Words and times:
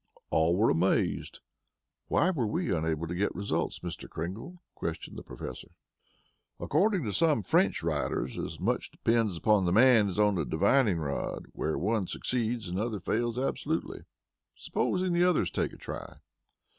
All 0.31 0.55
were 0.57 0.71
amazed. 0.71 1.41
"Why 2.07 2.31
were 2.31 2.47
we 2.47 2.75
unable 2.75 3.05
to 3.05 3.13
get 3.13 3.35
results, 3.35 3.81
Mr. 3.81 4.09
Kringle?" 4.09 4.57
questioned 4.73 5.15
the 5.15 5.21
Professor. 5.21 5.67
"According 6.59 7.03
to 7.03 7.13
some 7.13 7.43
French 7.43 7.83
writers 7.83 8.35
as 8.39 8.59
much 8.59 8.89
depends 8.89 9.37
upon 9.37 9.65
the 9.65 9.71
man 9.71 10.09
as 10.09 10.17
on 10.17 10.33
the 10.33 10.43
divining 10.43 10.97
rod. 10.97 11.45
Where 11.53 11.77
one 11.77 12.07
succeeds 12.07 12.67
another 12.67 12.99
fails 12.99 13.37
absolutely. 13.37 14.01
Supposing 14.55 15.13
the 15.13 15.23
others 15.23 15.51
take 15.51 15.71
a 15.71 15.77
try?" 15.77 16.15